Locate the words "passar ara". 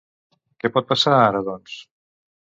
0.91-1.41